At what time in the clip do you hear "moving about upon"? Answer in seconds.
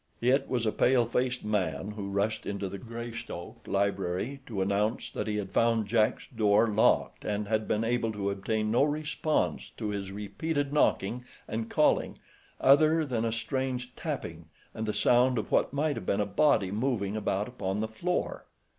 16.71-17.79